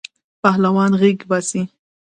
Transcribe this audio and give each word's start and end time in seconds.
پهلوان 0.41 0.91
غیږ 1.01 1.19
باسی. 1.29 1.61